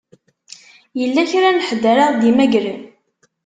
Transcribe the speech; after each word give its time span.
Yella 0.99 1.23
kra 1.31 1.49
n 1.51 1.63
ḥedd 1.67 1.83
ara 1.91 2.03
ɣ-d-imagren? 2.11 2.81